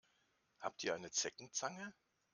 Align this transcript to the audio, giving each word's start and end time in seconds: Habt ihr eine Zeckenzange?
Habt 0.61 0.83
ihr 0.83 0.95
eine 0.95 1.11
Zeckenzange? 1.11 1.93